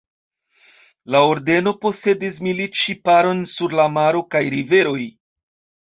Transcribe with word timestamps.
La 1.15 1.21
ordeno 1.33 1.75
posedis 1.85 2.41
militŝiparon 2.47 3.47
sur 3.55 3.79
la 3.83 3.89
maro 4.01 4.27
kaj 4.37 4.47
riveroj. 4.59 5.01